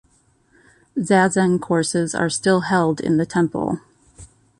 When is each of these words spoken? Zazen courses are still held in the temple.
Zazen 0.97 1.59
courses 1.61 2.15
are 2.15 2.27
still 2.27 2.61
held 2.61 2.99
in 2.99 3.17
the 3.17 3.25
temple. 3.27 3.81